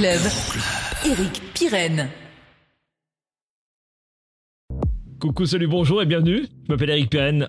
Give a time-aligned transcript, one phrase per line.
[0.00, 1.42] Eric.
[5.20, 6.44] Coucou, salut, bonjour et bienvenue.
[6.66, 7.48] Je m'appelle Eric Pirenne.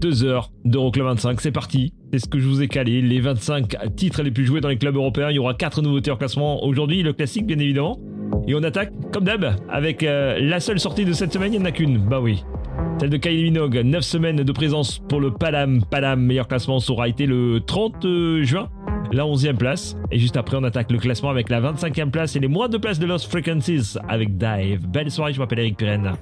[0.00, 1.92] Deux heures d'Euroclub 25, c'est parti.
[2.12, 3.02] C'est ce que je vous ai calé.
[3.02, 5.28] Les 25 titres les plus joués dans les clubs européens.
[5.30, 7.02] Il y aura quatre nouveautés en classement aujourd'hui.
[7.02, 8.00] Le classique, bien évidemment.
[8.48, 11.52] Et on attaque, comme d'hab, avec euh, la seule sortie de cette semaine.
[11.52, 11.98] Il n'y en a qu'une.
[11.98, 12.42] Bah oui.
[12.98, 13.82] Celle de Kylie Minogue.
[13.84, 15.84] 9 semaines de présence pour le Palam.
[15.84, 18.06] Palam, meilleur classement, ça aura été le 30
[18.44, 18.70] juin.
[19.12, 19.96] La 11e place.
[20.10, 22.78] Et juste après, on attaque le classement avec la 25e place et les moins de
[22.78, 24.86] places de Lost Frequencies avec Dive.
[24.86, 26.12] Belle soirée, je m'appelle Eric Pirenne.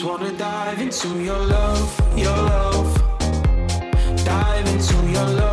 [0.00, 3.18] just wanna dive into your love, your love.
[4.24, 5.49] Dive into your love.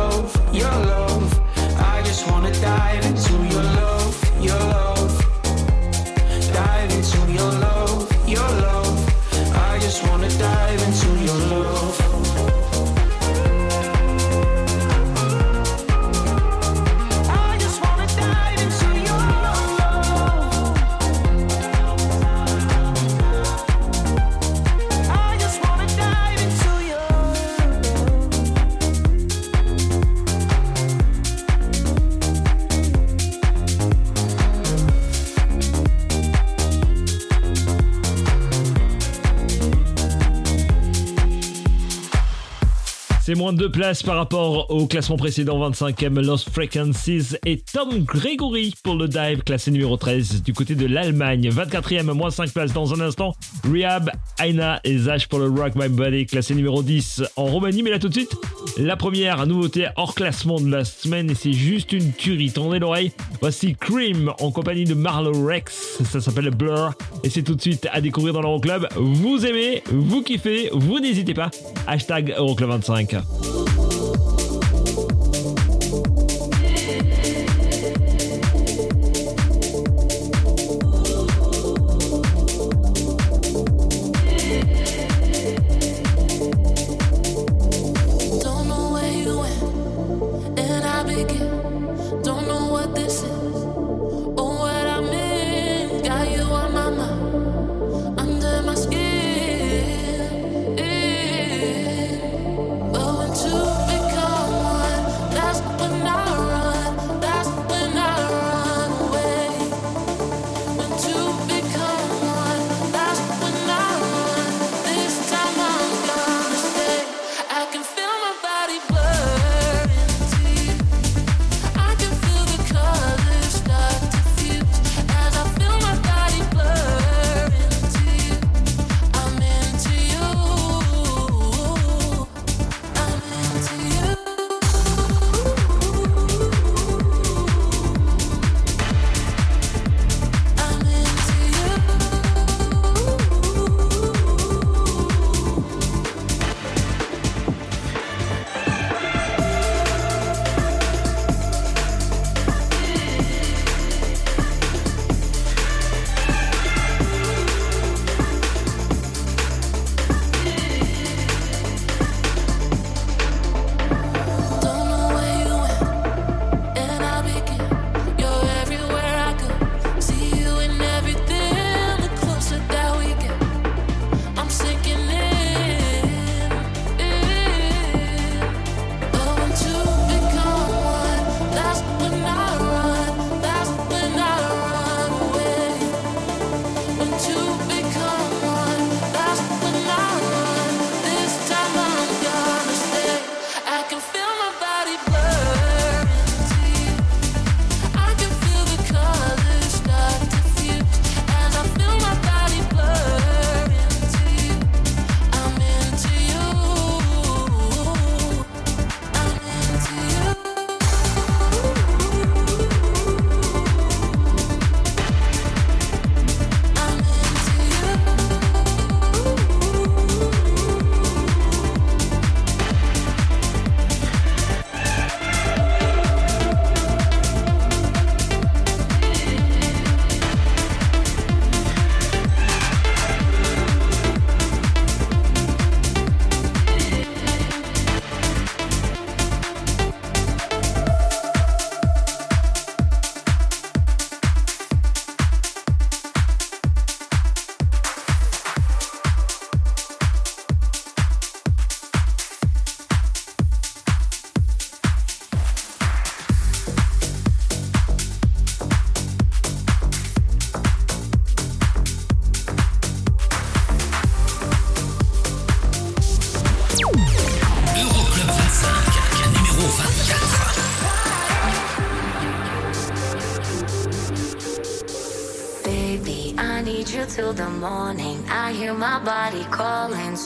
[43.48, 48.96] moins deux places par rapport au classement précédent 25e Lost Frequencies et Tom Gregory pour
[48.96, 51.48] le dive classé numéro 13 du côté de l'Allemagne.
[51.48, 53.34] 24e, moins 5 places dans un instant.
[53.64, 54.10] Rehab,
[54.42, 57.82] Aina et Zach pour le Rock My Body classé numéro 10 en Roumanie.
[57.82, 58.34] Mais là tout de suite,
[58.76, 62.50] la première nouveauté hors classement de la semaine et c'est juste une tuerie.
[62.50, 63.12] Tendez l'oreille.
[63.40, 66.02] Voici Cream en compagnie de Marlowe Rex.
[66.04, 66.92] Ça s'appelle Blur
[67.24, 68.88] et c'est tout de suite à découvrir dans l'Euroclub.
[68.96, 71.50] Vous aimez, vous kiffez, vous n'hésitez pas.
[71.86, 73.16] Hashtag Euroclub 25.
[73.44, 73.87] Ooh.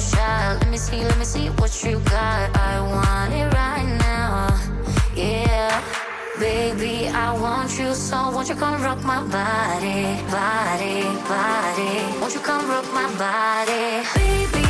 [0.00, 0.58] Shot.
[0.60, 2.56] Let me see, let me see what you got.
[2.56, 4.48] I want it right now.
[5.14, 5.82] Yeah.
[6.40, 12.18] Baby, I want you so won't you come rock my body, body, body.
[12.18, 14.08] Won't you come rock my body?
[14.16, 14.69] Baby,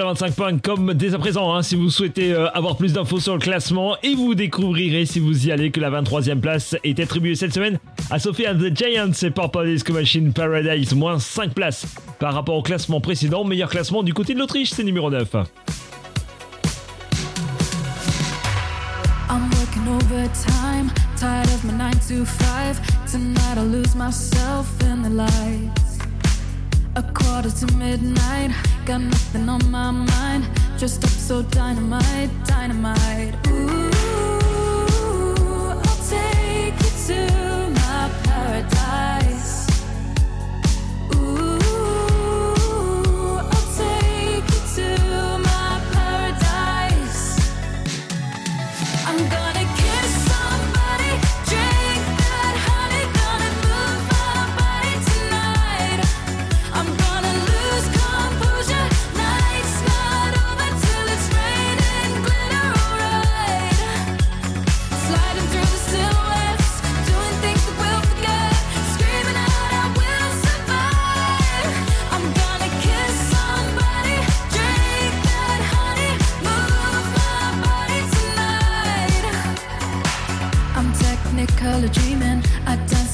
[0.00, 3.96] Euroclub25.com dès à présent hein, si vous souhaitez euh, avoir plus d'infos sur le classement
[4.02, 7.78] et vous découvrirez si vous y allez que la 23e place est attribuée cette semaine
[8.10, 11.86] à Sophie and the Giants et Purple Disco Machine Paradise, moins 5 places
[12.18, 13.44] par rapport au classement précédent.
[13.44, 15.34] Meilleur classement du côté de l'Autriche, c'est numéro 9.
[19.28, 23.06] I'm working overtime, tired of my 9 to 5.
[23.06, 25.89] Tonight lose myself in the.
[26.96, 28.50] A quarter to midnight,
[28.84, 30.48] got nothing on my mind.
[30.76, 33.34] Just up so dynamite, dynamite.
[33.46, 33.79] Ooh,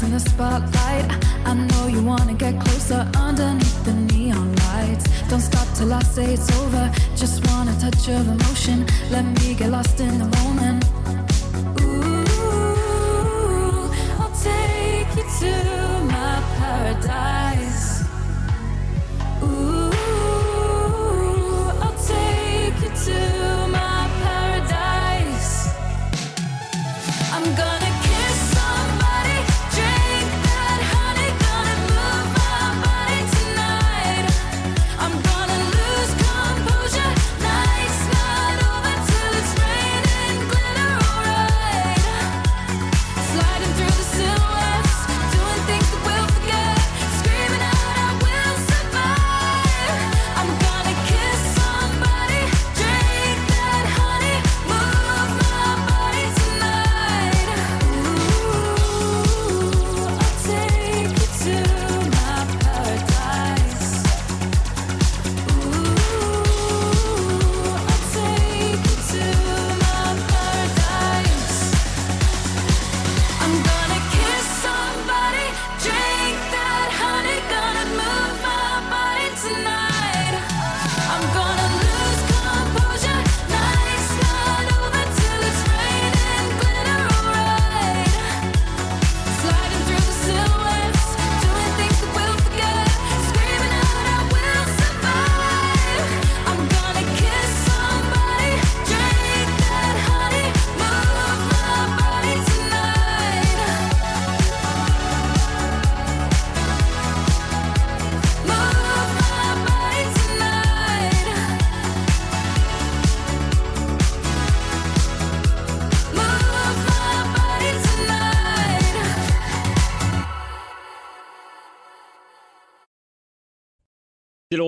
[0.06, 1.06] in the spotlight.
[1.44, 5.04] I know you wanna get closer underneath the neon lights.
[5.28, 6.84] Don't stop till I say it's over.
[7.16, 8.86] Just want a touch of emotion.
[9.10, 10.84] Let me get lost in the moment.
[11.80, 12.24] Ooh,
[14.20, 15.75] I'll take you to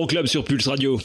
[0.09, 0.99] L'Euroclub sur Pulse Radio.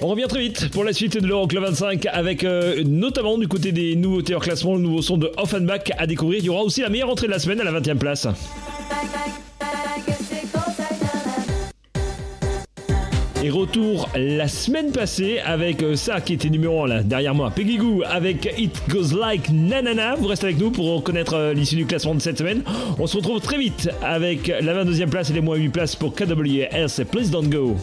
[0.00, 3.72] On revient très vite pour la suite de l'Euroclub 25 avec euh, notamment du côté
[3.72, 6.38] des nouveautés hors classement, le nouveau son de Offenbach à découvrir.
[6.38, 8.26] Il y aura aussi la meilleure entrée de la semaine à la 20 e place.
[13.48, 17.50] Et retour la semaine passée avec euh, ça qui était numéro 1 là derrière moi.
[17.50, 20.16] Peggy Goo avec It Goes Like Nanana.
[20.16, 22.62] Vous restez avec nous pour connaître euh, l'issue du classement de cette semaine.
[22.98, 26.14] On se retrouve très vite avec la 22e place et les moins 8 places pour
[26.14, 27.74] KWS et Please Don't Go.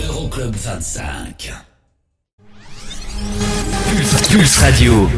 [0.00, 1.52] Euroclub 25.
[3.90, 5.10] Pulse, Pulse Radio.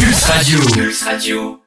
[0.00, 0.58] Pulse Radio.
[0.72, 1.61] Pulse Radio.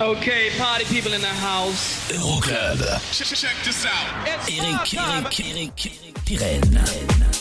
[0.00, 2.10] Okay, party people in the house.
[2.10, 2.80] Euroclub.
[3.12, 4.26] Check this out.
[4.26, 6.80] Eric, Eric, Eric, Eric Pirenne.
[6.80, 7.39] Numéro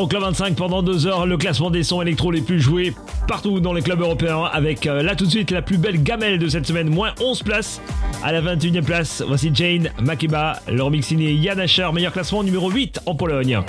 [0.00, 2.94] C'est l'Euroclub 25 pendant deux heures, le classement des sons électro les plus joués
[3.28, 6.38] partout dans les clubs européens avec euh, là tout de suite la plus belle gamelle
[6.38, 7.82] de cette semaine, moins 11 places.
[8.24, 12.70] À la 21e place, voici Jane Makeba, leur remix signé Yann Asher, meilleur classement numéro
[12.70, 13.60] 8 en Pologne.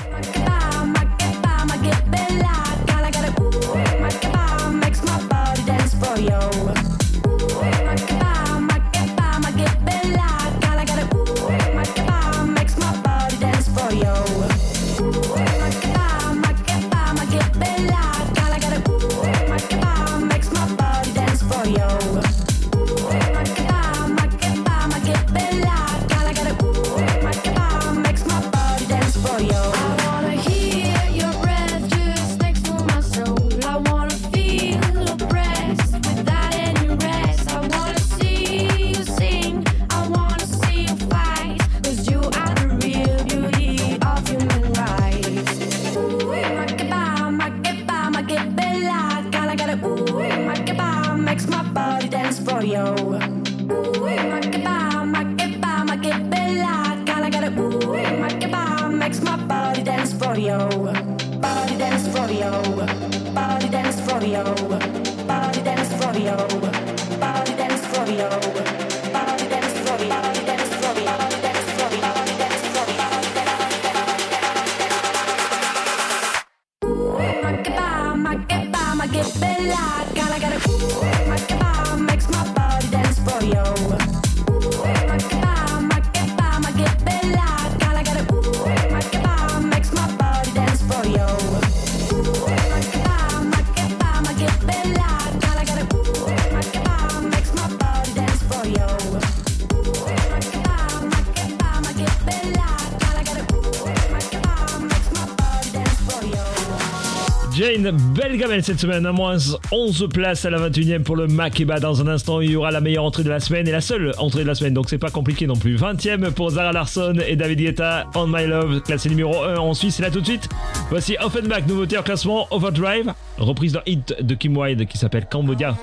[108.41, 109.37] Cette semaine, à moins
[109.71, 111.79] 11 places à la 21e pour le Makeba.
[111.79, 114.13] Dans un instant, il y aura la meilleure entrée de la semaine et la seule
[114.17, 115.75] entrée de la semaine, donc c'est pas compliqué non plus.
[115.75, 119.99] 20e pour Zara Larson et David Guetta, On My Love, classé numéro 1 en Suisse.
[119.99, 120.49] Et là tout de suite,
[120.89, 125.77] voici Offenbach, nouveauté en classement, Overdrive, reprise d'un hit de Kim Wilde qui s'appelle Cambodia.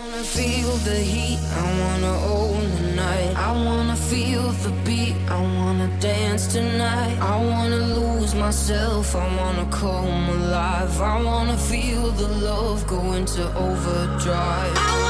[6.00, 7.18] dance tonight.
[7.20, 11.00] I wanna lose myself, I wanna come alive.
[11.00, 15.07] I wanna feel the love go into overdrive.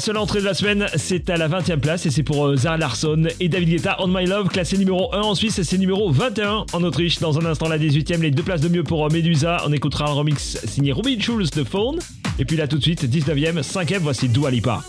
[0.00, 2.56] La seule entrée de la semaine, c'est à la 20e place et c'est pour euh,
[2.56, 5.76] Zara Larson et David Guetta On My Love, classé numéro 1 en Suisse et c'est
[5.76, 7.18] numéro 21 en Autriche.
[7.18, 9.58] Dans un instant, la 18e, les deux places de mieux pour euh, Medusa.
[9.66, 11.98] On écoutera un remix signé Robin Schulz de Fawn.
[12.38, 14.80] Et puis là, tout de suite, 19e, 5e, voici Dua Lipa.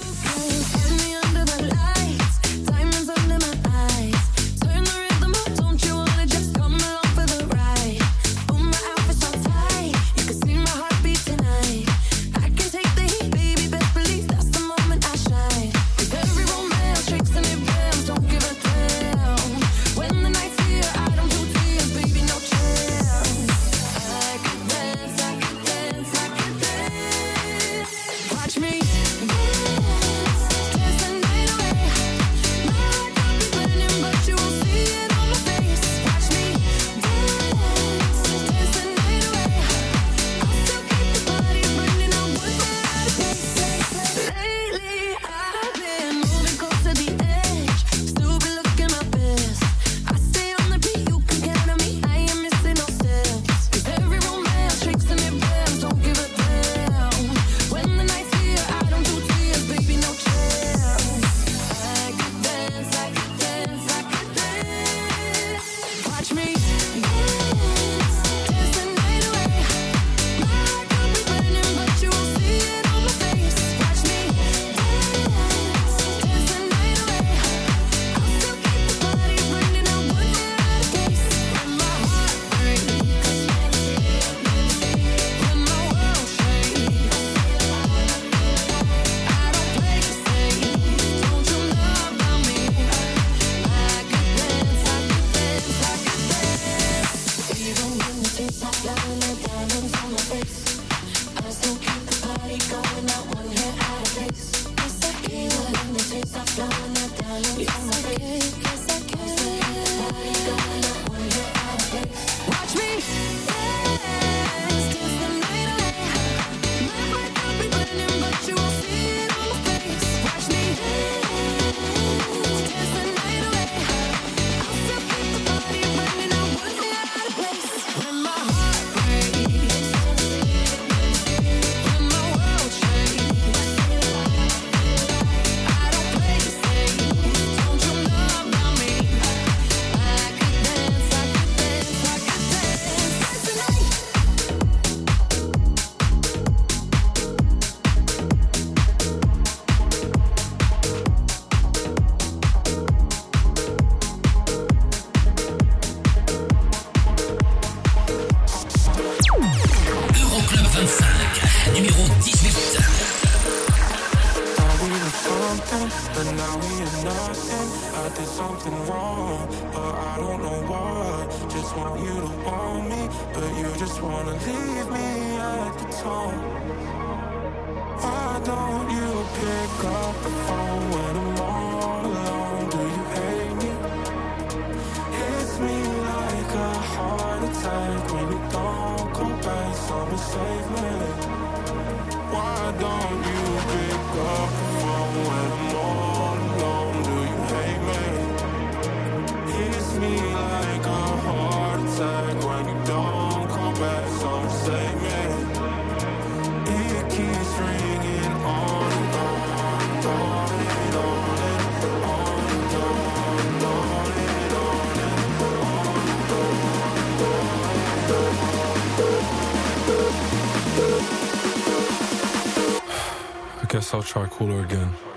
[223.93, 225.10] I'll try Cooler again.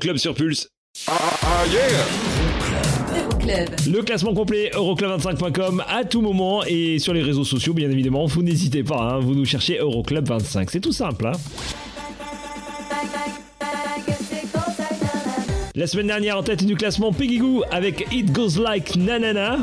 [0.00, 0.68] C'est l'Euroclub sur Pulse.
[3.16, 3.68] Euroclub.
[3.92, 8.26] Le classement complet euroclub25.com à tout moment et sur les réseaux sociaux bien évidemment.
[8.26, 10.68] Vous n'hésitez pas, hein, vous nous cherchez Euroclub25.
[10.70, 11.26] C'est tout simple.
[11.26, 11.32] hein.
[15.74, 19.58] La semaine dernière en tête du classement Peggy Goo avec It Goes Like Nanana.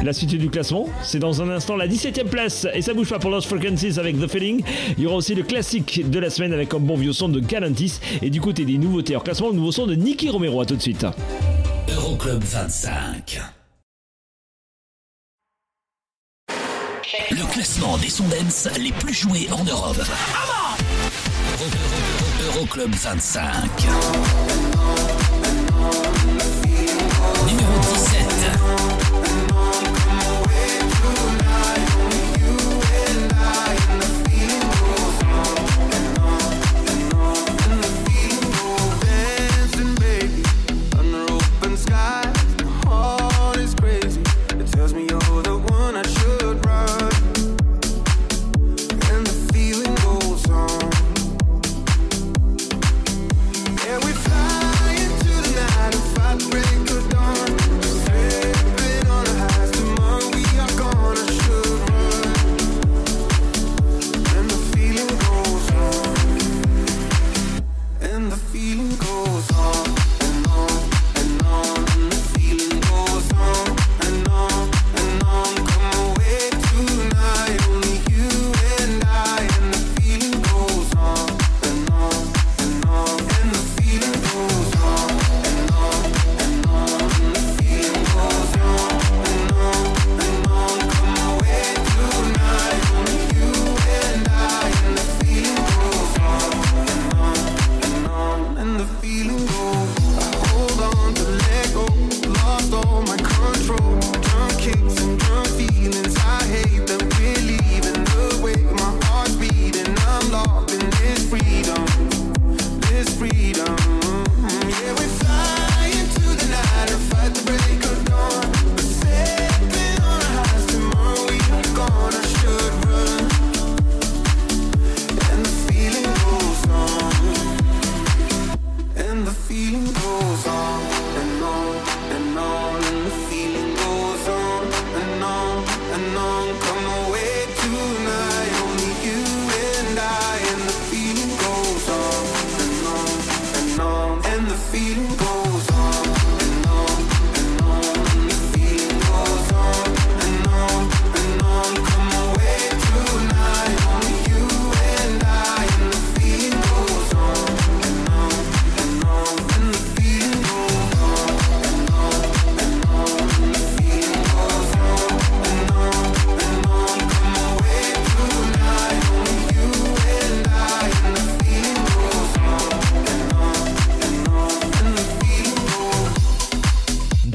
[0.04, 3.18] La suite du classement, c'est dans un instant la 17ème place et ça bouge pas
[3.18, 4.62] pour Lost Frequencies avec The Feeling.
[4.96, 7.38] Il y aura aussi le classique de la semaine avec un bon vieux son de
[7.40, 10.60] Galantis et du côté des nouveautés en classement, le nouveau son de Nicky Romero.
[10.62, 11.06] À tout de suite.
[11.94, 13.40] Euroclub 25.
[17.30, 19.96] Le classement des sons dance les plus joués en Europe.
[21.60, 21.64] Euro-
[22.52, 23.50] Euro- Euroclub 25.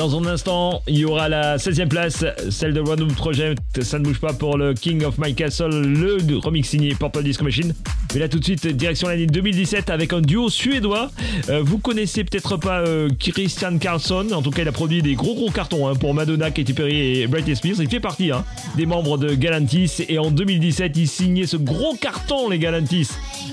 [0.06, 3.82] Dans un instant, il y aura la 16e place, celle de One Room Project.
[3.82, 7.44] Ça ne bouge pas pour le King of My Castle, le remix signé Purple Disco
[7.44, 7.74] Machine.
[8.14, 11.10] Mais là, tout de suite, direction l'année 2017 avec un duo suédois.
[11.50, 14.28] Euh, vous connaissez peut-être pas euh, Christian Carlson.
[14.32, 17.22] En tout cas, il a produit des gros gros cartons hein, pour Madonna, Katy Perry
[17.22, 17.78] et Britney Spears.
[17.80, 18.46] Il fait partie hein,
[18.78, 20.06] des membres de Galantis.
[20.08, 23.10] Et en 2017, il signait ce gros carton, les Galantis.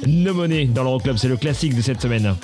[0.06, 1.16] No Money dans l'Euroclub.
[1.16, 2.34] C'est le classique de cette semaine.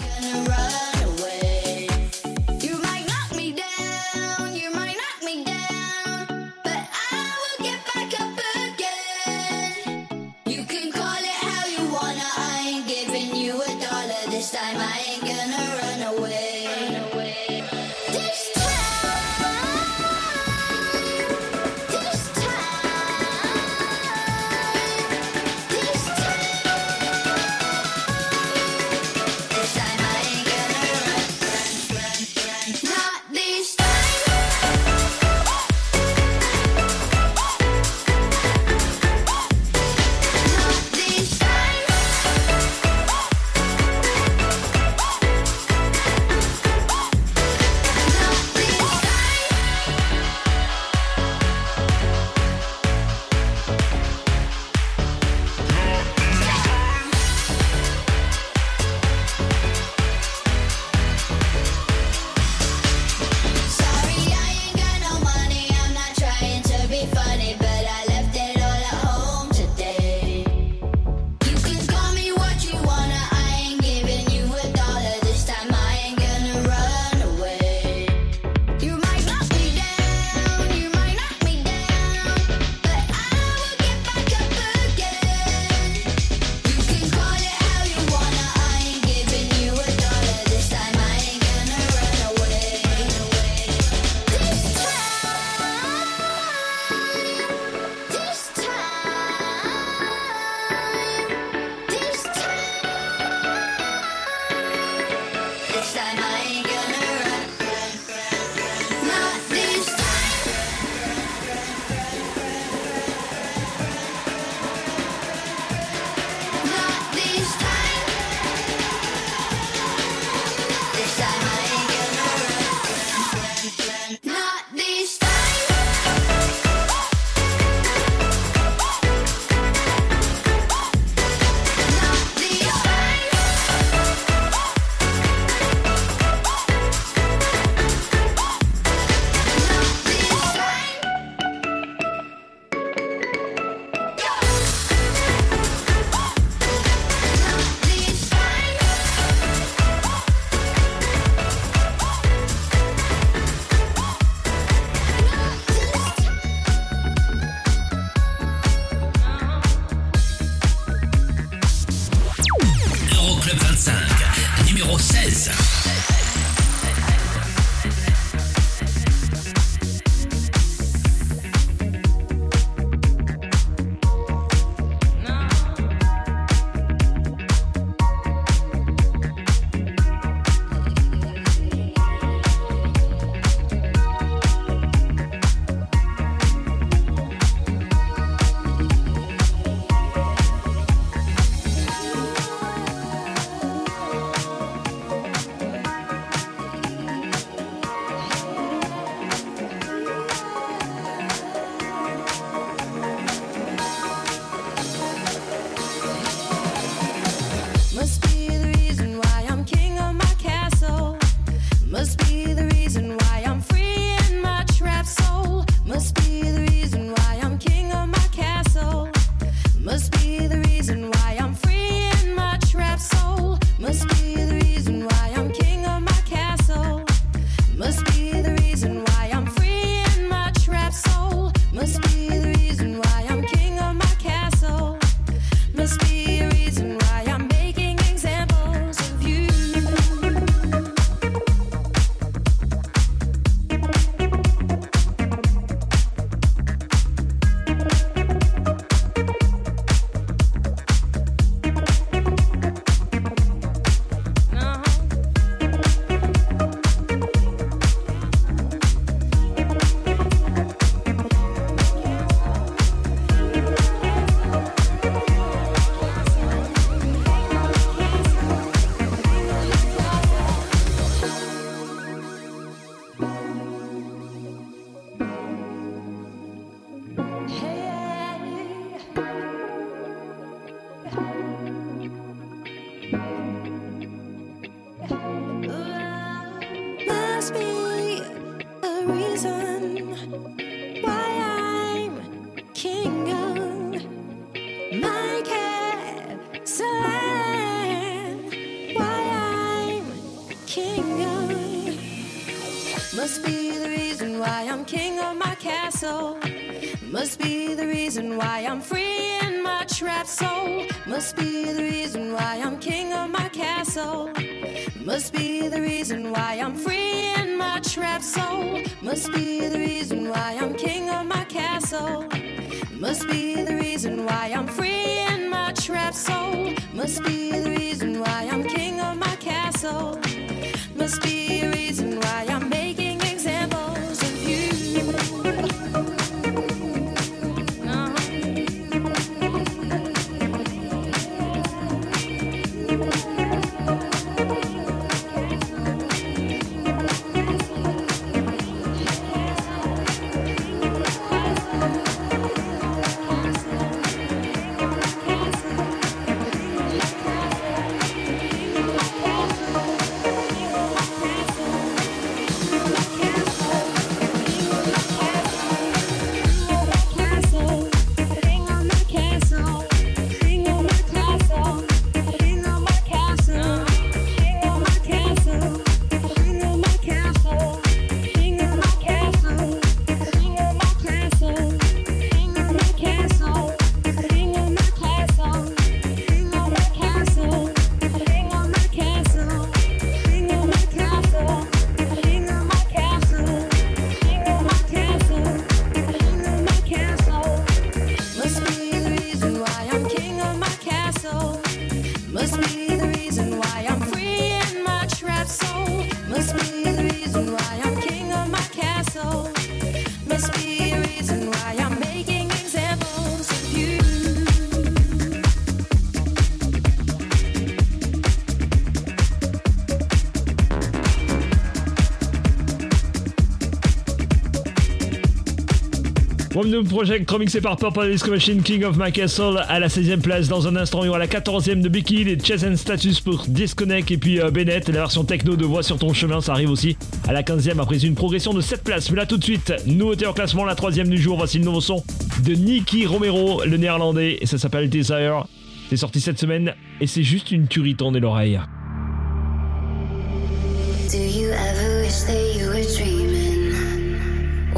[426.68, 430.48] New Project remixé par Purple Disco Machine King of My Castle à la 16e place.
[430.48, 433.44] Dans un instant, il y aura la 14e de Becky, les Chess and Status pour
[433.48, 436.70] Disconnect et puis euh, Bennett, la version techno de Voix sur ton chemin, ça arrive
[436.70, 436.96] aussi
[437.26, 439.10] à la 15e après une progression de 7 places.
[439.10, 441.38] Mais là tout de suite, nouveauté en classement, la 3 du jour.
[441.38, 442.04] Voici le nouveau son
[442.44, 445.46] de Nicky Romero, le néerlandais, et ça s'appelle Desire.
[445.88, 448.60] C'est sorti cette semaine et c'est juste une tuerie, tendez l'oreille.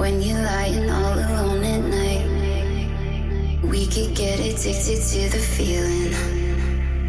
[0.00, 1.29] You when all?
[3.80, 6.12] We could get addicted to the feeling.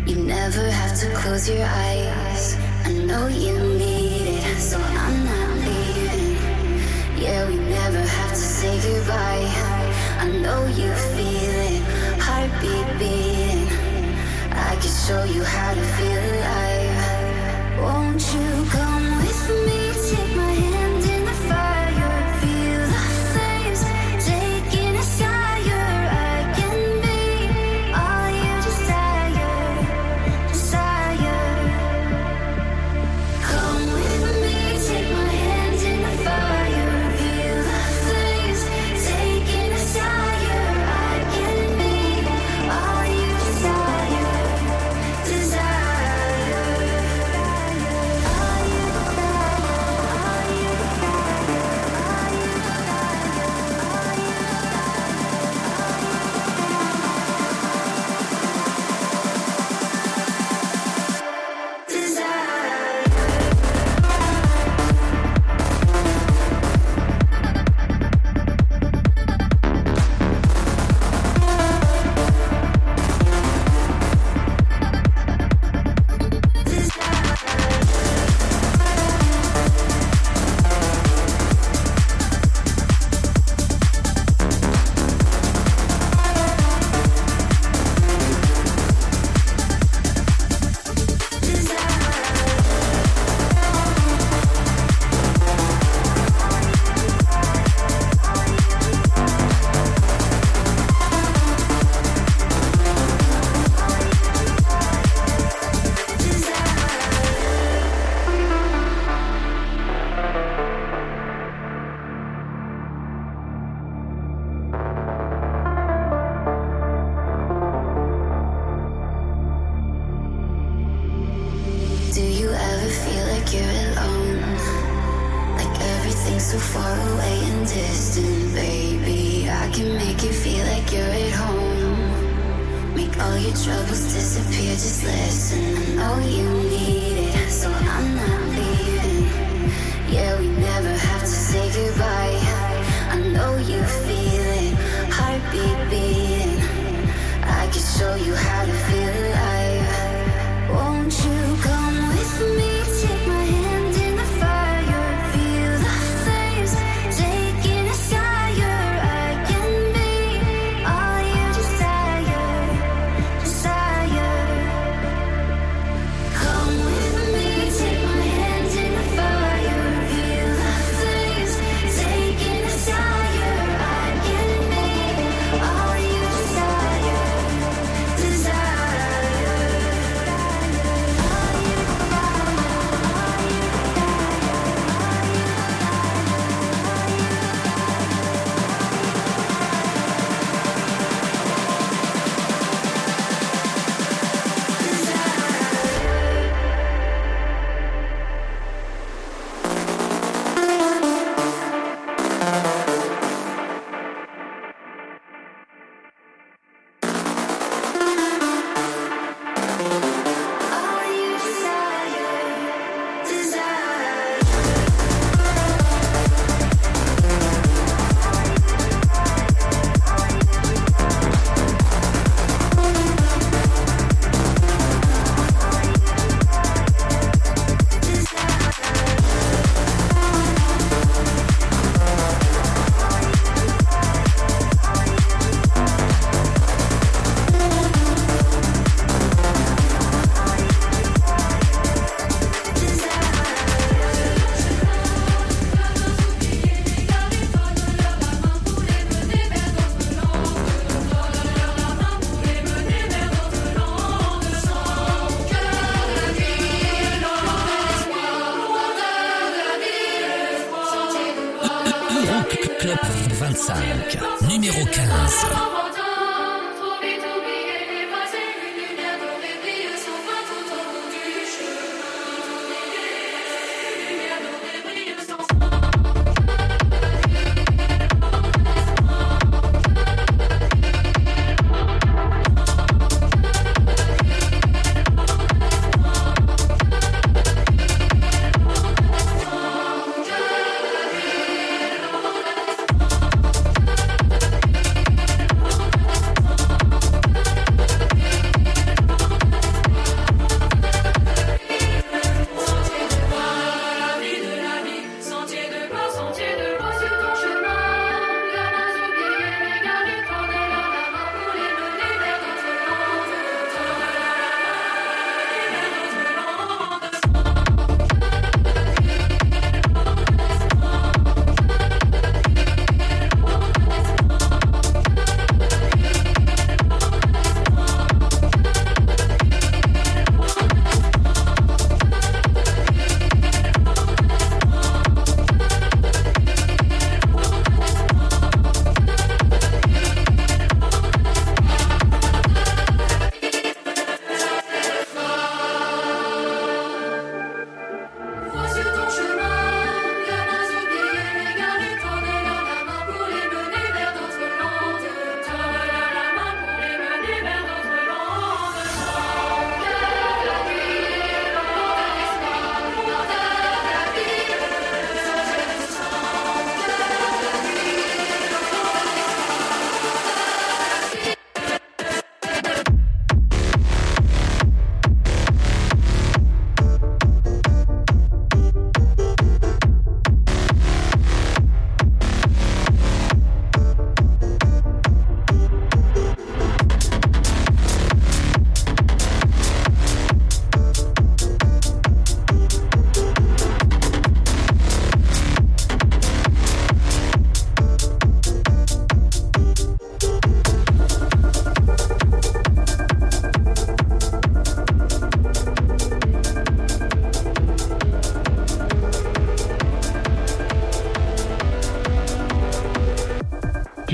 [0.07, 2.55] You never have to close your eyes.
[2.85, 6.37] I know you need it, so I'm not leaving.
[7.21, 9.51] Yeah, we never have to say goodbye.
[10.19, 11.83] I know you feel it,
[12.21, 13.67] heartbeat beating.
[14.53, 17.81] I can show you how to feel alive.
[17.81, 19.00] Won't you come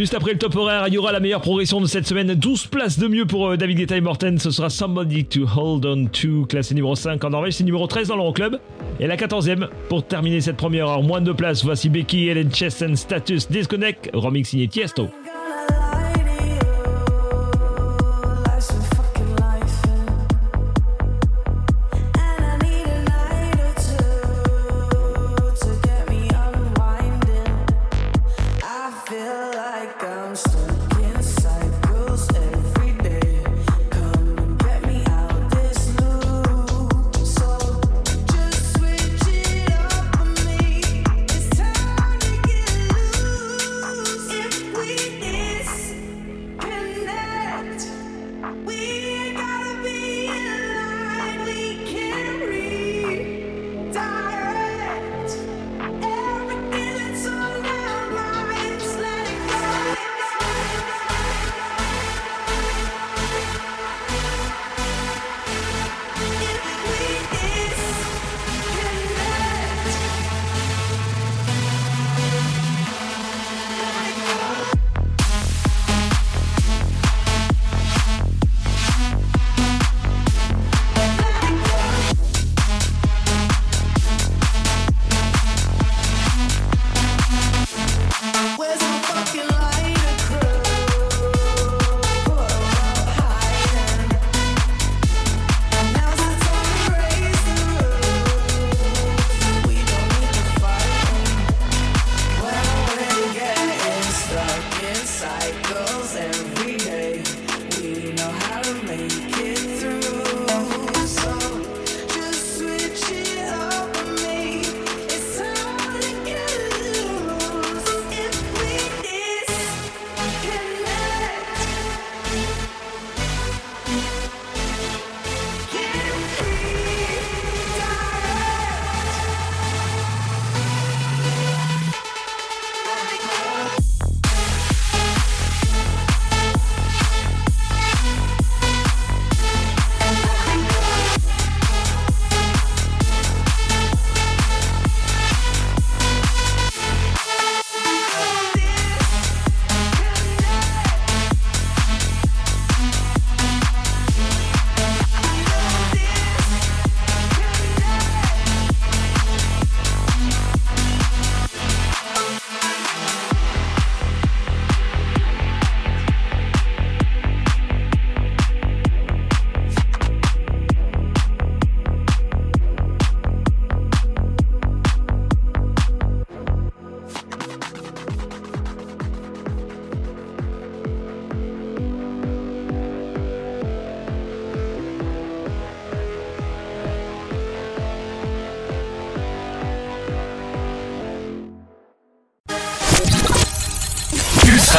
[0.07, 2.33] juste après le top horaire, il y aura la meilleure progression de cette semaine.
[2.33, 4.39] 12 places de mieux pour euh, David Guetta et Morten.
[4.39, 7.55] Ce sera Somebody to Hold On To, classé numéro 5 en Norvège.
[7.55, 8.57] C'est numéro 13 dans l'Euroclub.
[9.01, 12.81] Et la 14e, pour terminer cette première heure, moins de places, voici Becky, Ellen Chess
[12.81, 15.09] and Status Disconnect, remix signé Tiesto.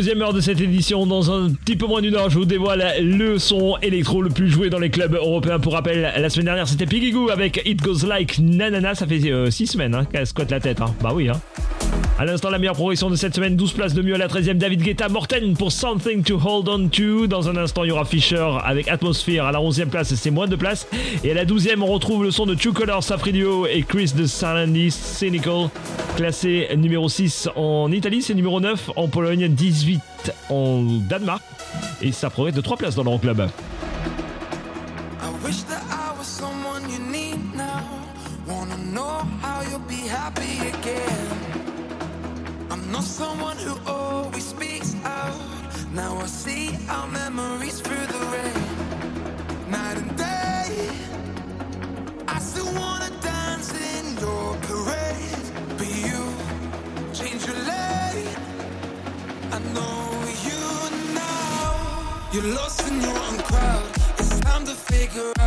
[0.00, 1.06] deuxième heure de cette édition.
[1.06, 4.48] Dans un petit peu moins d'une heure, je vous dévoile le son électro le plus
[4.48, 5.58] joué dans les clubs européens.
[5.58, 8.94] Pour rappel, la semaine dernière, c'était Piggy Goo avec It Goes Like Nanana.
[8.94, 10.80] Ça fait 6 euh, semaines hein, qu'elle squatte la tête.
[10.80, 10.94] Hein.
[11.02, 11.38] Bah oui, hein.
[12.20, 14.58] À l'instant, la meilleure progression de cette semaine, 12 places de mieux à la 13e,
[14.58, 17.26] David Guetta, Morten pour Something to Hold On To.
[17.26, 19.46] Dans un instant, il y aura Fisher avec Atmosphere.
[19.46, 20.86] À la 11e place, c'est moins de places.
[21.24, 24.26] Et à la 12e, on retrouve le son de Two Colors, Safridio et Chris de
[24.26, 25.70] Salandi, Cynical.
[26.16, 30.02] Classé numéro 6 en Italie, c'est numéro 9 en Pologne, 18
[30.50, 31.42] en Danemark.
[32.02, 33.48] Et ça progresse de 3 places dans le club.
[62.42, 63.90] you're lost in your own crowd.
[64.18, 65.39] It's time to figure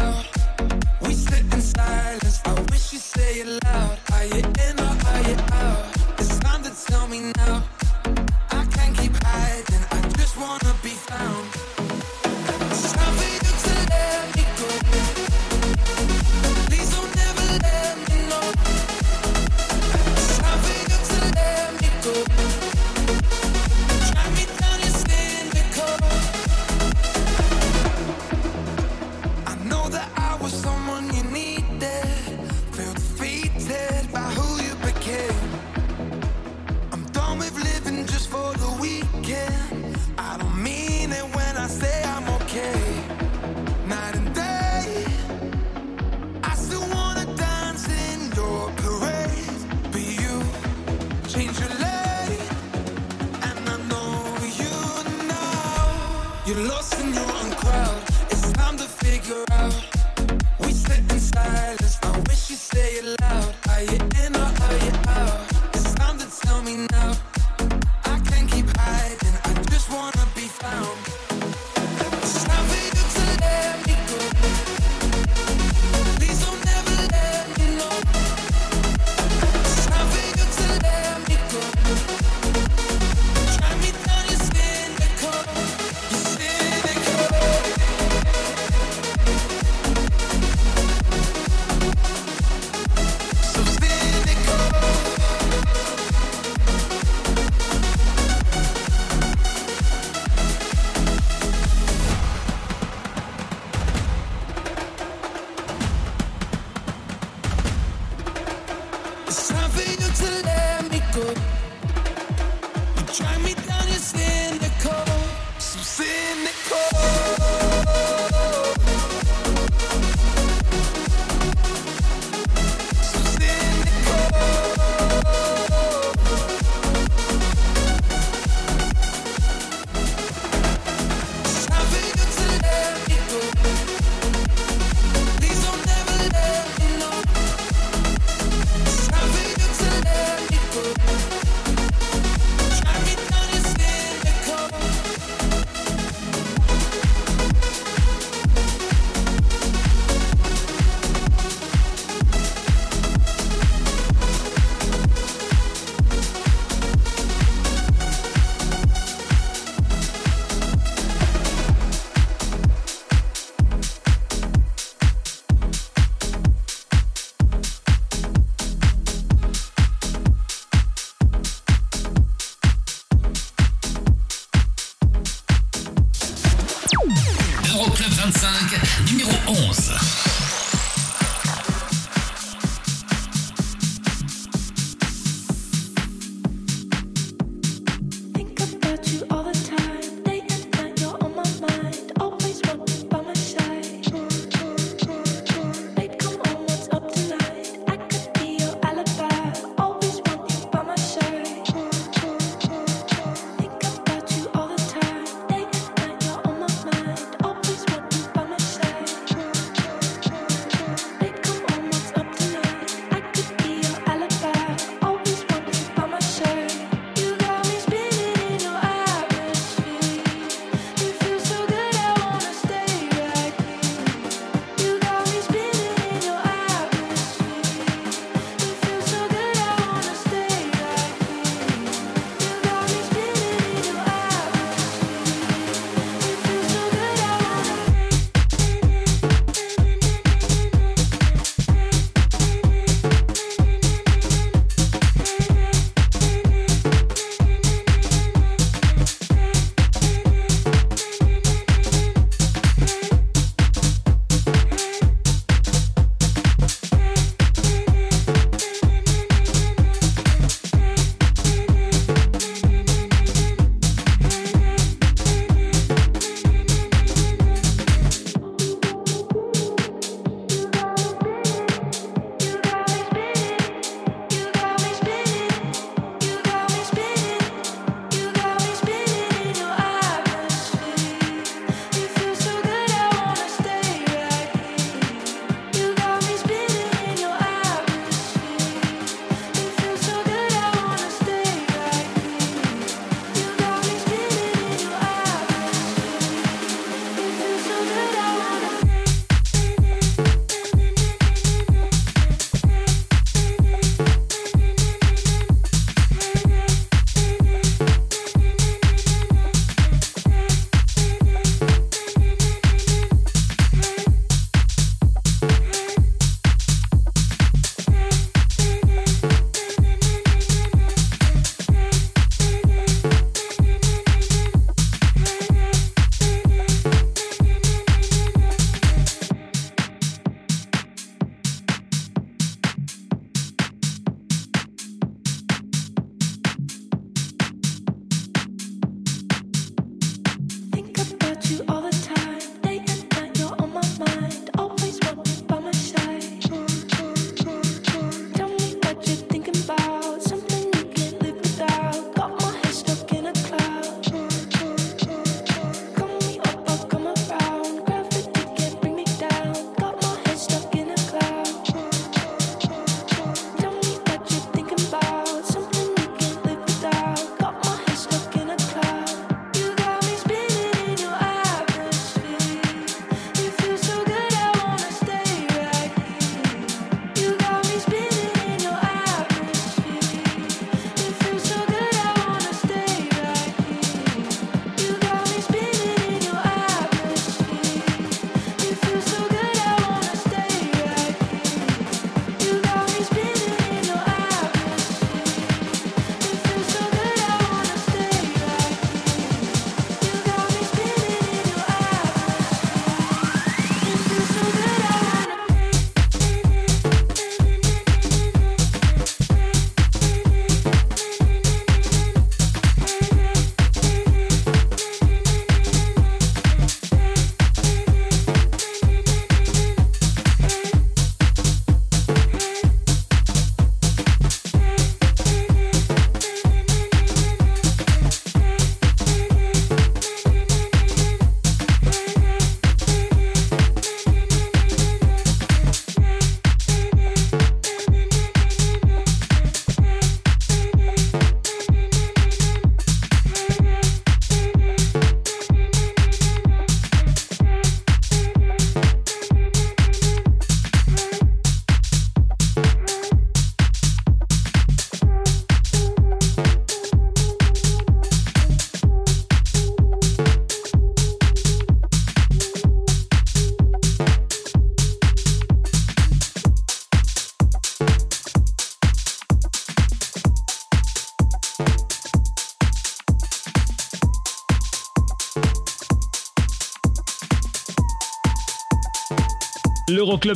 [109.36, 109.63] It's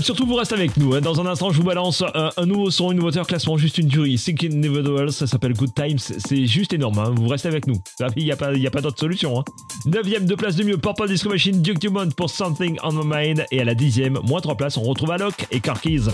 [0.02, 0.94] Surtout vous restez avec nous.
[0.96, 1.02] hein.
[1.02, 3.78] Dans un instant, je vous balance un, un nouveau son, une nouveauté en classement, juste
[3.78, 4.18] une tuerie.
[4.18, 5.98] Sick Individuals, ça s'appelle Good Times.
[6.00, 7.00] C'est juste énorme.
[7.00, 7.14] hein.
[7.16, 7.76] Vous restez avec nous.
[8.16, 9.40] Il n'y a pas, pas d'autre solution.
[9.40, 9.44] Hein.
[9.88, 10.78] 9ème, deux places de mieux.
[10.78, 13.46] Purple Disco Machine, Duke Dumont pour Something on My Mind.
[13.52, 16.08] Et à la 10ème, moins 3 places, on retrouve Alok et Carkeys.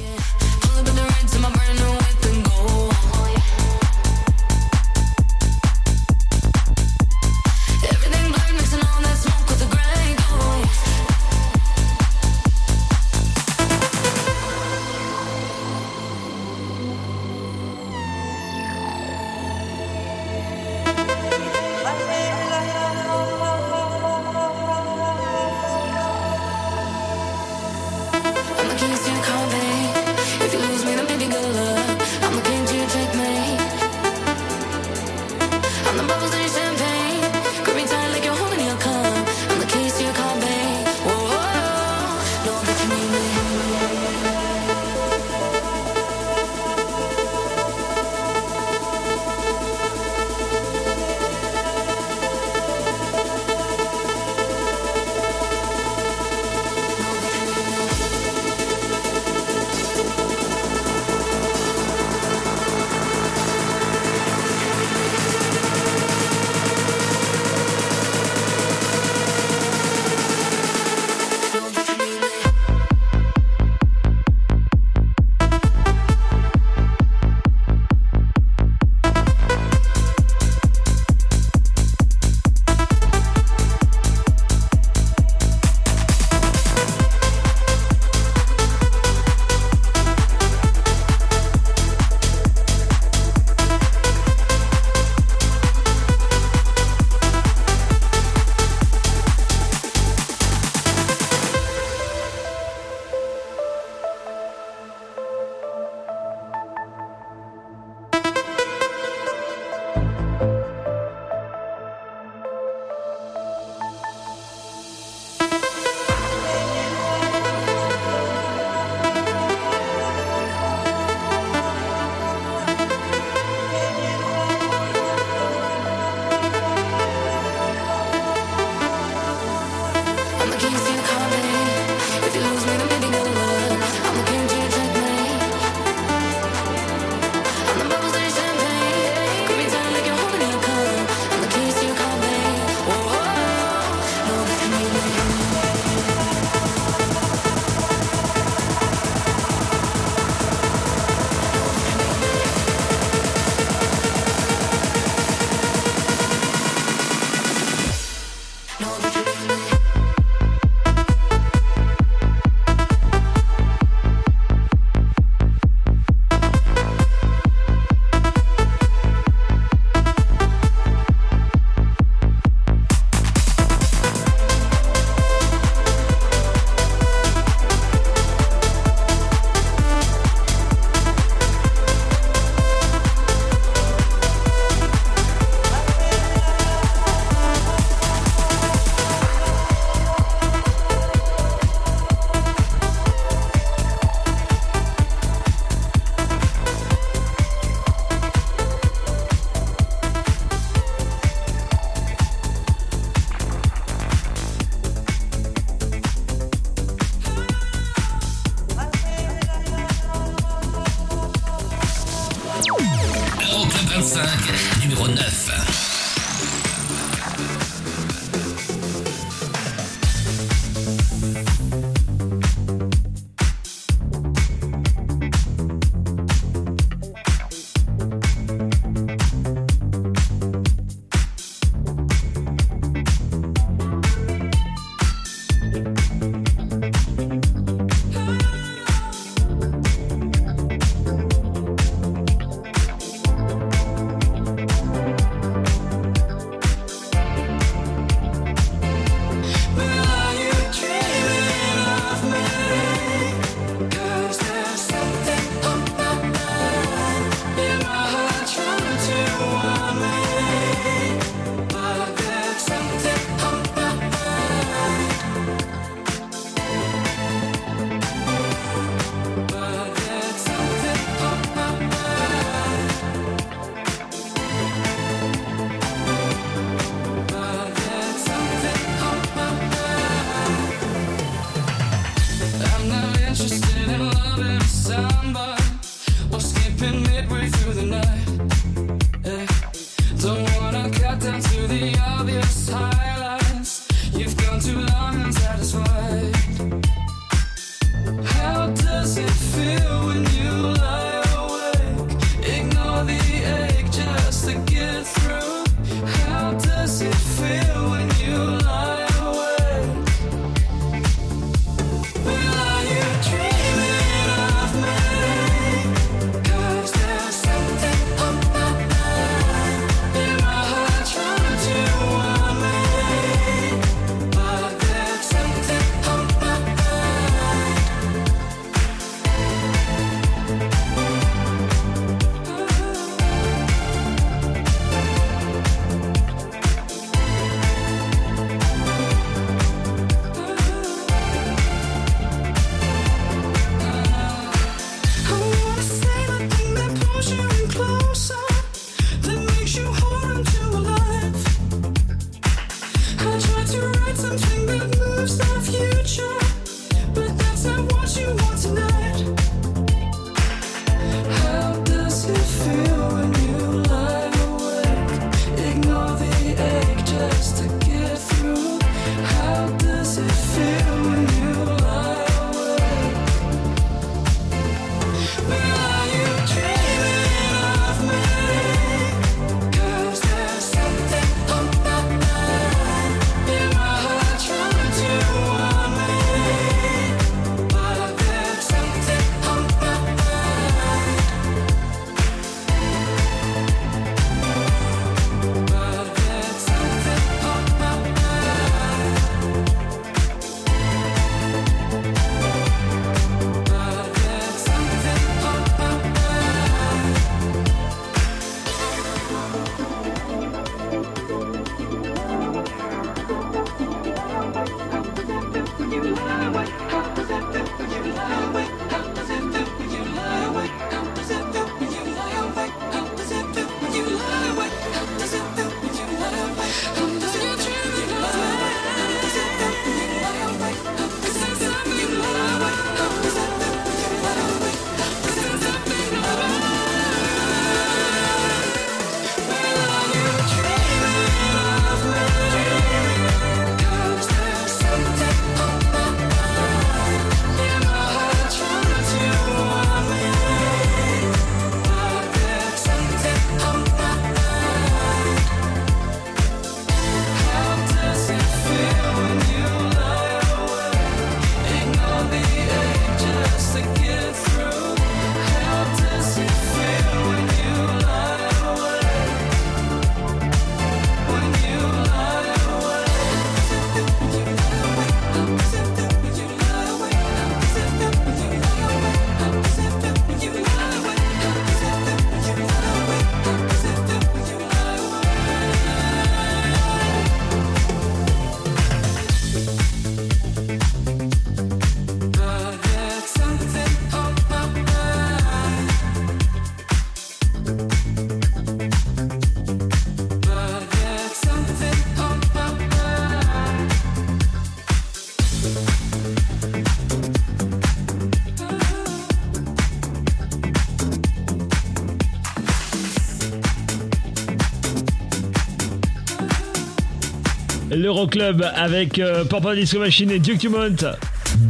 [518.13, 520.95] l'Euroclub avec euh, Papa Disco Machine et Duke Dumont.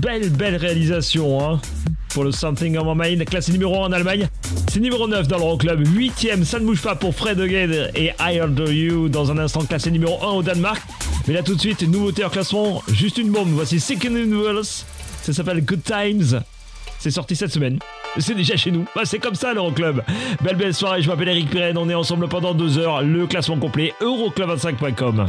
[0.01, 1.61] Belle, belle réalisation hein,
[2.09, 4.27] pour le Something on My Mind, classé numéro 1 en Allemagne.
[4.69, 8.35] C'est numéro 9 dans l'Euroclub, 8ème, ça ne bouge pas pour Fred Again et I
[8.35, 10.81] Heard You dans un instant classé numéro 1 au Danemark.
[11.29, 13.49] Mais là tout de suite, nouveauté en classement, juste une bombe.
[13.51, 14.85] Voici Second Universe,
[15.21, 16.41] ça s'appelle Good Times.
[16.99, 17.79] C'est sorti cette semaine.
[18.17, 18.85] C'est déjà chez nous.
[18.93, 20.01] Bah, c'est comme ça le l'Euroclub.
[20.43, 21.77] Belle belle soirée, je m'appelle Eric Pirenne.
[21.77, 23.01] On est ensemble pendant deux heures.
[23.01, 25.27] Le classement complet, euroclub25.com.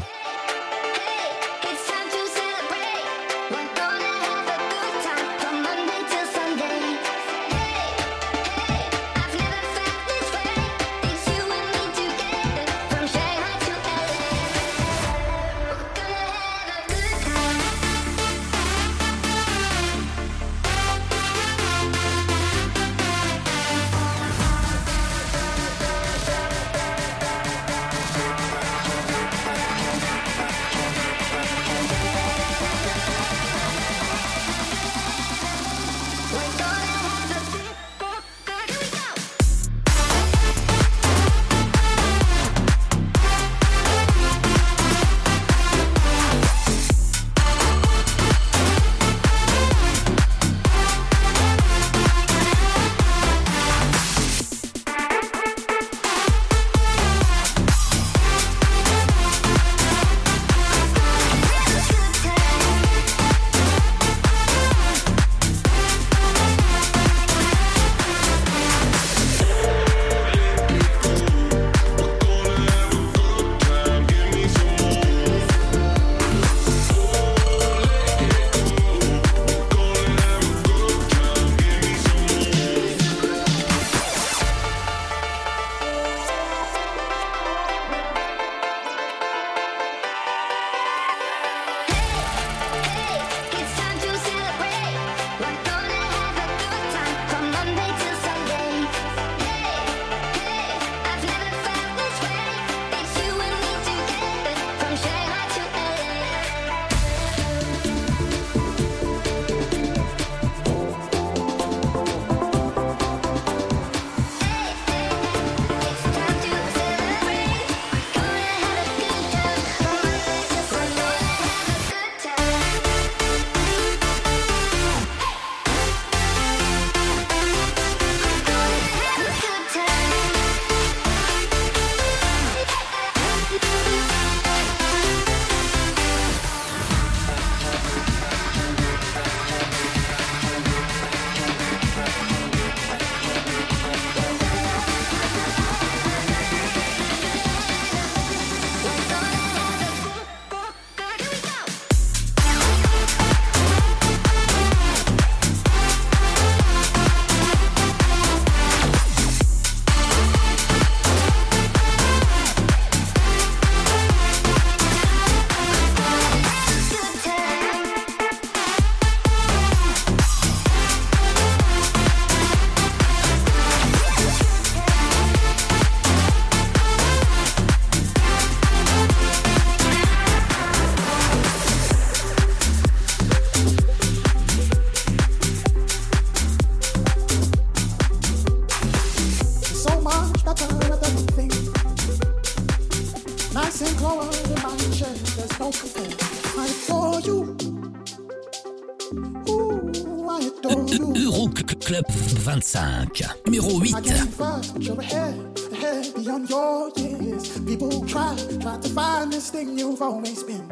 [209.95, 210.67] you've always been.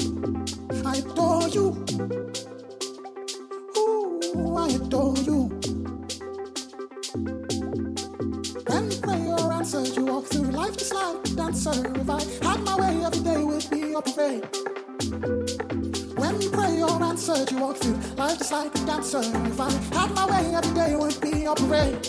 [0.84, 1.84] I adore you.
[3.78, 5.46] Ooh, I adore you.
[8.66, 11.70] When prayer answered, you walk through life just like a dancer.
[12.00, 14.44] If I had my way, every day would be a parade.
[16.18, 19.22] When prayer answered, you walk through life just like a dancer.
[19.22, 22.08] If I had my way, every day would be a parade.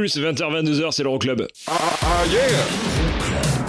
[0.00, 1.46] Pulse, 20h-22h, c'est l'Euroclub.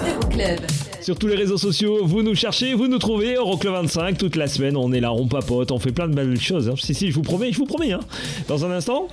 [0.07, 0.59] Euroclub.
[1.01, 4.47] Sur tous les réseaux sociaux, vous nous cherchez, vous nous trouvez, Euroclub 25, toute la
[4.47, 6.69] semaine, on est là, on papote, on fait plein de belles choses.
[6.69, 6.75] hein.
[6.77, 7.91] Si, si, je vous promets, je vous promets.
[7.91, 7.99] Hein.
[8.47, 9.09] Dans un instant,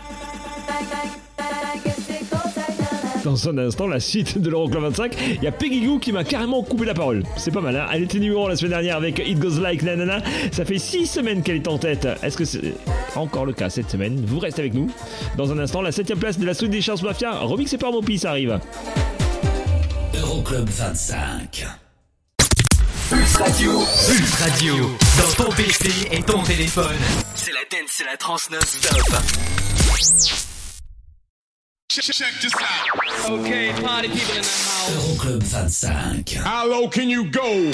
[3.25, 6.23] dans un instant, la suite de l'Euroclub 25, il y a Peggy Goo qui m'a
[6.23, 7.25] carrément coupé la parole.
[7.37, 7.87] C'est pas mal, hein.
[7.93, 10.23] Elle était numéro un la semaine dernière avec It Goes Like Nanana.
[10.53, 12.07] Ça fait 6 semaines qu'elle est en tête.
[12.23, 12.75] Est-ce que c'est
[13.17, 14.91] encore le cas cette semaine Vous restez avec nous.
[15.37, 18.19] Dans un instant, la 7 place de la suite des Chances Mafia, remixé par Mopi,
[18.19, 18.59] ça arrive.
[20.15, 21.67] Euroclub 25.
[23.11, 23.73] Pulse Radio.
[24.07, 24.91] Pulse Radio.
[25.17, 26.97] Dans ton PC et ton téléphone.
[27.35, 29.23] C'est la dance, c'est la trans non-stop.
[31.91, 33.31] Check, check this out.
[33.31, 34.91] Okay, party people in the house.
[34.95, 36.35] Euroclub 25.
[36.45, 37.73] How low can you go?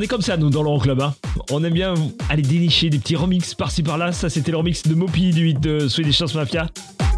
[0.00, 0.98] On est comme ça, nous, dans l'Euroclub.
[1.02, 1.14] Hein.
[1.50, 1.92] On aime bien
[2.30, 4.12] aller dénicher des petits remix par-ci par-là.
[4.12, 6.68] Ça, c'était le remix de Mopi du 8 de Swedish Chance Mafia.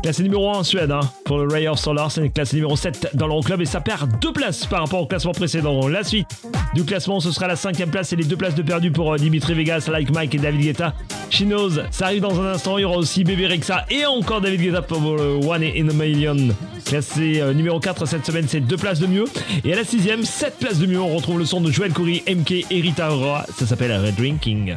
[0.03, 3.11] Classé numéro 1 en Suède hein, pour le Ray of Solar, c'est classé numéro 7
[3.15, 5.87] dans le l'Euroclub et ça perd deux places par rapport au classement précédent.
[5.87, 6.27] La suite
[6.75, 9.17] du classement, ce sera la cinquième place et les deux places de perdu pour euh,
[9.17, 10.93] Dimitri Vegas, Like Mike et David Guetta.
[11.31, 14.41] She knows, ça arrive dans un instant, il y aura aussi Bébé Rexa et encore
[14.41, 16.49] David Guetta pour le One in a Million.
[16.93, 19.24] Classé euh, numéro 4 cette semaine, c'est 2 places de mieux.
[19.64, 22.23] Et à la 6 7 places de mieux, on retrouve le son de Joël Coury,
[22.28, 23.47] MK et Rita Ora.
[23.56, 24.74] Ça s'appelle Redrinking.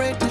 [0.00, 0.27] afraid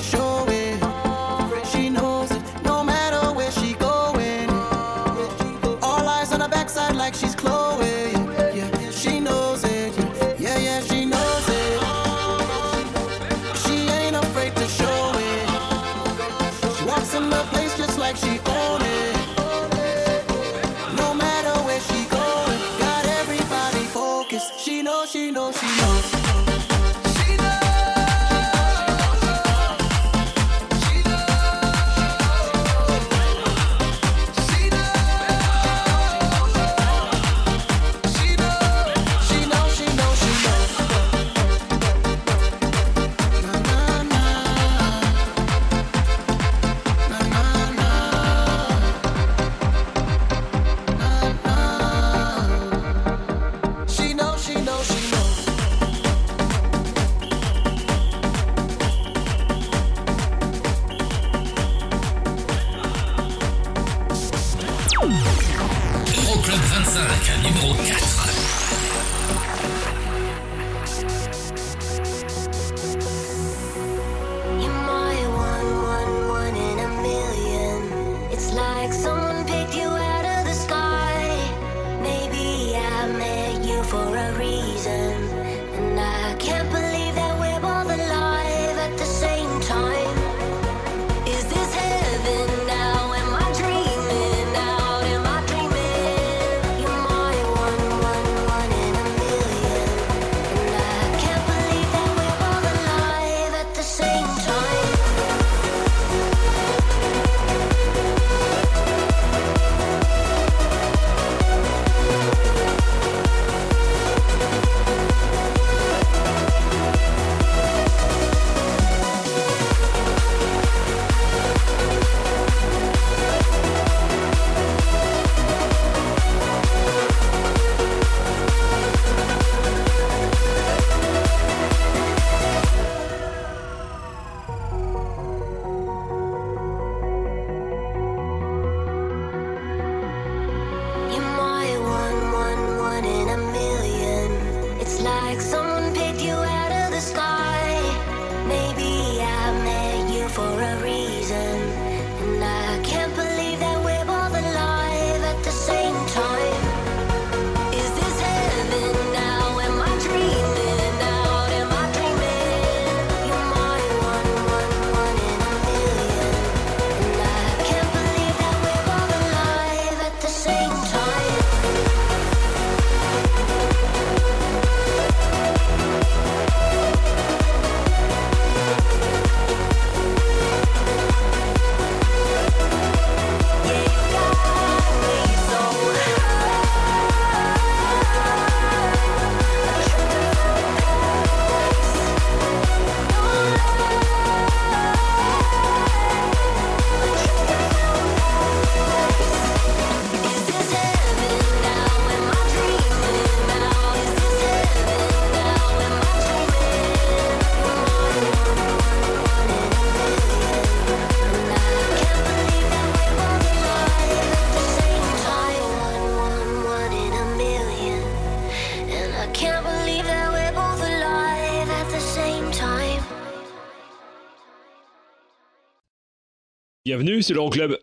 [226.88, 227.76] Bienvenue, c'est l'Euroclub.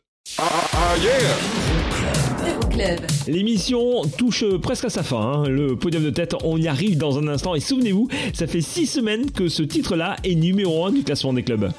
[2.48, 3.00] Euroclub.
[3.26, 5.20] L'émission touche presque à sa fin.
[5.20, 5.46] hein.
[5.46, 7.54] Le podium de tête, on y arrive dans un instant.
[7.54, 11.42] Et souvenez-vous, ça fait 6 semaines que ce titre-là est numéro 1 du classement des
[11.42, 11.70] clubs.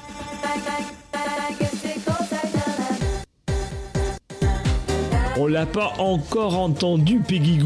[5.36, 7.58] On l'a pas encore entendu, Peggy.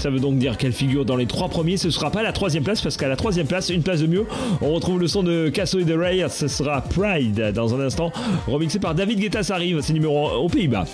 [0.00, 1.76] Ça veut donc dire qu'elle figure dans les trois premiers.
[1.76, 4.26] Ce sera pas la troisième place parce qu'à la troisième place, une place de mieux,
[4.62, 6.24] on retrouve le son de Casso et de Ray.
[6.30, 8.10] Ce sera Pride dans un instant,
[8.46, 9.42] remixé par David Guetta.
[9.42, 10.86] Ça arrive, c'est numéro 1 aux Pays-Bas.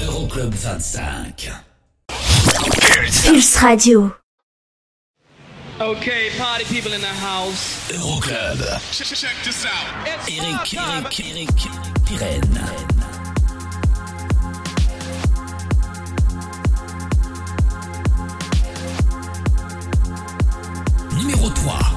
[0.00, 1.52] Euroclub 25.
[3.24, 4.10] Pulse Radio.
[5.78, 7.90] Okay, party people in the house.
[7.92, 8.58] Euroclub.
[8.92, 10.06] Check, check this out.
[10.06, 10.72] It's Eric.
[10.72, 11.48] Eric, Eric,
[12.06, 13.15] Pirenne.
[21.26, 21.95] Numéro 3.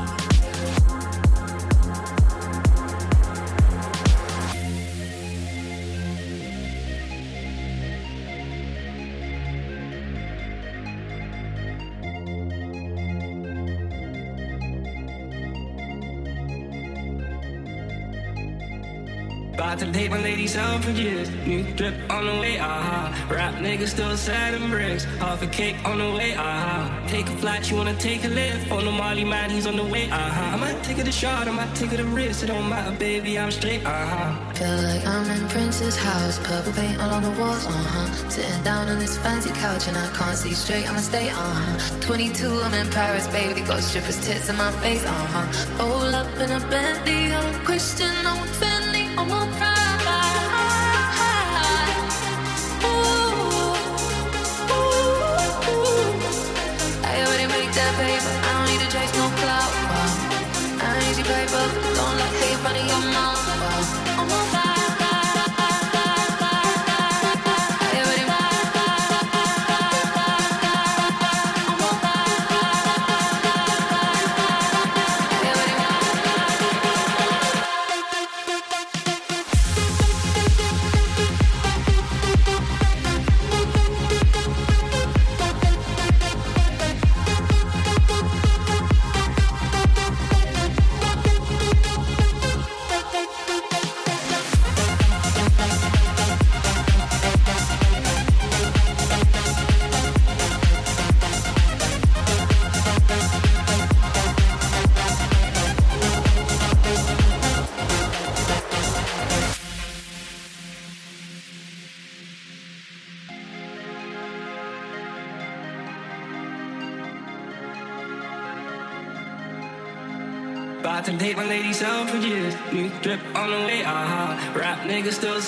[19.69, 21.29] About to my ladies out for years.
[21.45, 23.13] New drip on the way, aha.
[23.29, 25.03] Rap niggas still sad and bricks.
[25.21, 27.05] Half a cake on the way, aha.
[27.07, 28.71] Take a flight, you wanna take a lift.
[28.71, 30.09] On the Molly man, he's on the way.
[30.09, 30.55] Uh-huh.
[30.55, 32.41] I might take it a shot, I might take it a risk.
[32.41, 34.51] It don't matter, baby, I'm straight, aha.
[34.55, 38.29] Feel like I'm in Prince's house, purple paint all on the walls, uh huh.
[38.29, 41.99] Sitting down on this fancy couch and I can't see straight, I'ma stay, uh huh.
[42.01, 45.45] 22, I'm in Paris, baby, got strippers' tits in my face, uh huh.
[45.77, 49.78] Roll up in a Bentley, I'm Christian, I'm a Bentley, I'm a pride.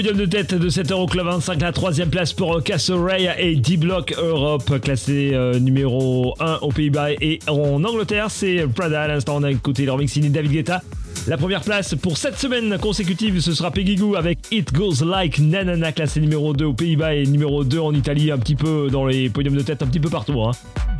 [0.00, 4.14] podium de tête de cet Euroclub 25, la troisième place pour Castle Ray et D-Block
[4.16, 8.30] Europe, classé euh, numéro 1 aux Pays-Bas et en Angleterre.
[8.30, 10.80] C'est Prada à l'instant, on a écouté leur mix David Guetta.
[11.26, 15.38] La première place pour cette semaine consécutive, ce sera Peggy Goo avec It Goes Like
[15.38, 19.04] Nanana, classé numéro 2 aux Pays-Bas et numéro 2 en Italie, un petit peu dans
[19.04, 20.40] les podiums de tête, un petit peu partout.
[20.40, 20.52] hein.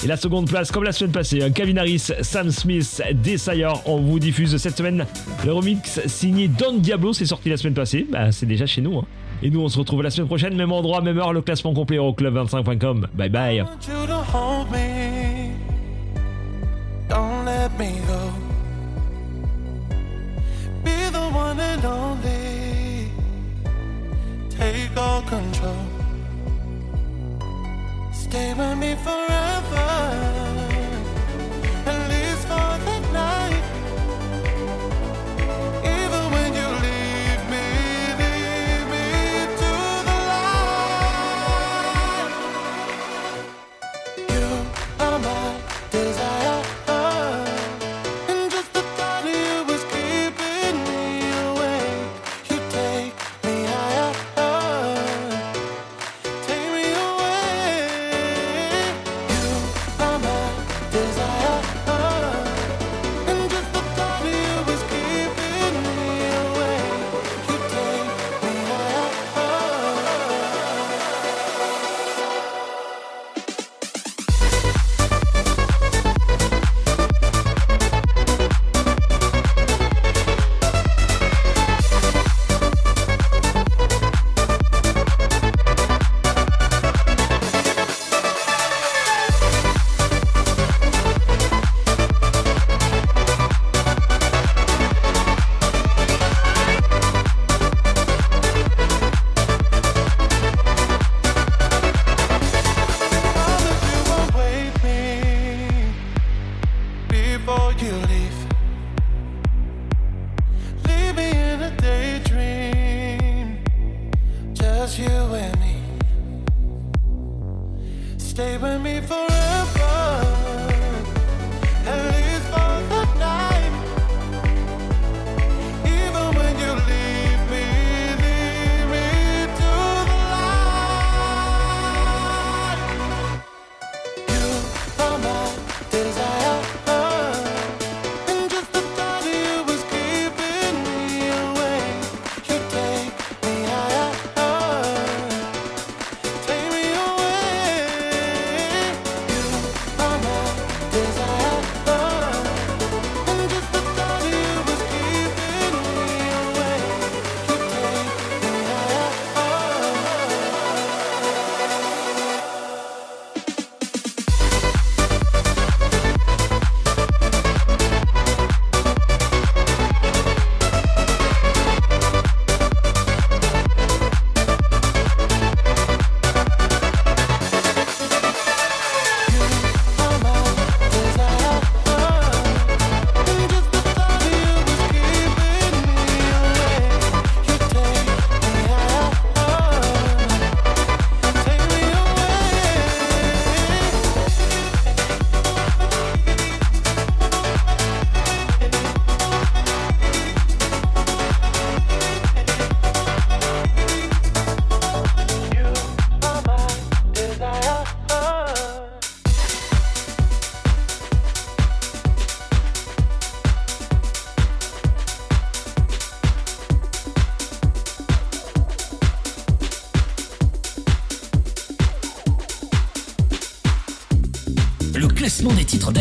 [0.03, 3.75] Et la seconde place, comme la semaine passée, un Calvin Harris, Sam Smith, Desire.
[3.85, 5.05] On vous diffuse cette semaine
[5.45, 8.07] le remix signé Don Diablo, c'est sorti la semaine passée.
[8.11, 8.99] Bah, c'est déjà chez nous.
[8.99, 9.05] hein.
[9.43, 11.99] Et nous, on se retrouve la semaine prochaine, même endroit, même heure, le classement complet
[11.99, 13.09] au club25.com.
[13.15, 13.57] Bye bye.
[13.57, 13.65] you
[14.07, 14.67] to hold
[28.31, 30.30] Stay with me forever.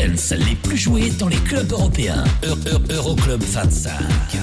[0.08, 2.24] les plus joués dans les clubs européens.
[2.44, 4.39] Euroclub -Euro 25.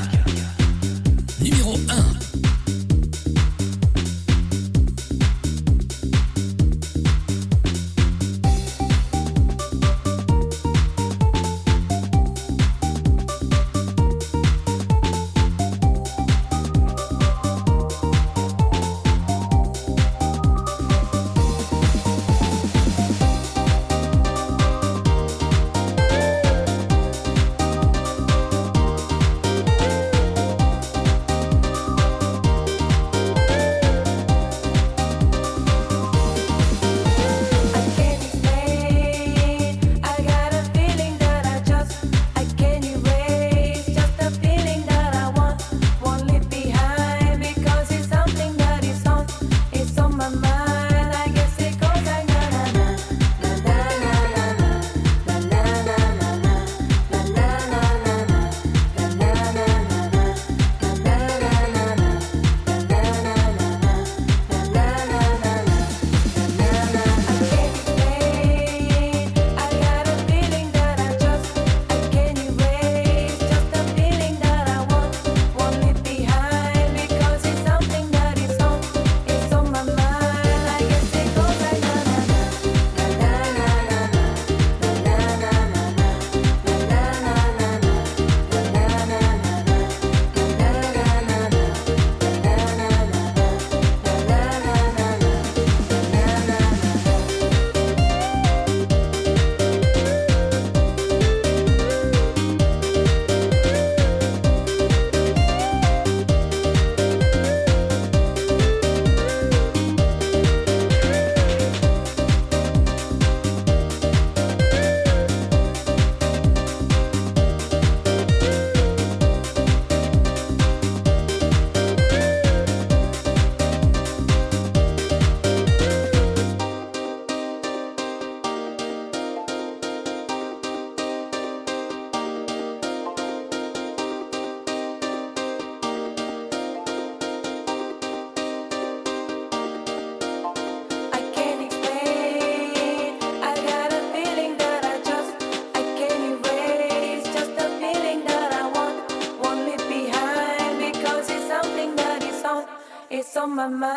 [153.71, 153.96] my mind.